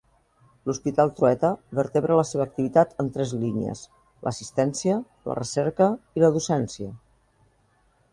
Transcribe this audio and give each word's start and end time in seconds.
L'Hospital 0.67 1.09
Trueta 1.17 1.49
vertebra 1.79 2.15
la 2.19 2.23
seva 2.29 2.47
activitat 2.49 2.95
en 3.03 3.11
tres 3.17 3.33
línies: 3.41 3.83
l'assistència, 4.29 4.97
la 5.31 5.37
recerca 5.41 5.91
i 6.21 6.25
la 6.25 6.33
docència. 6.39 6.89